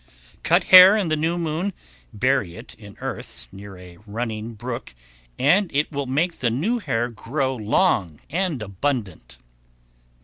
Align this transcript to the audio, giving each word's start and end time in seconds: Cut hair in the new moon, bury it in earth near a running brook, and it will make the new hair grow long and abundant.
Cut 0.41 0.63
hair 0.73 0.97
in 0.97 1.09
the 1.09 1.15
new 1.15 1.37
moon, 1.37 1.73
bury 2.11 2.55
it 2.55 2.73
in 2.73 2.97
earth 3.01 3.47
near 3.51 3.77
a 3.77 3.97
running 4.07 4.55
brook, 4.55 4.95
and 5.37 5.71
it 5.71 5.91
will 5.91 6.07
make 6.07 6.39
the 6.39 6.49
new 6.49 6.79
hair 6.79 7.07
grow 7.07 7.55
long 7.55 8.19
and 8.27 8.63
abundant. 8.63 9.37